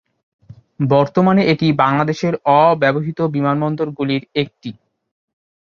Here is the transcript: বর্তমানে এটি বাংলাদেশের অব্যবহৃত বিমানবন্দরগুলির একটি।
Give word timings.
বর্তমানে 0.89 1.41
এটি 1.53 1.67
বাংলাদেশের 1.81 2.33
অব্যবহৃত 2.59 3.19
বিমানবন্দরগুলির 3.35 4.23
একটি। 4.35 4.69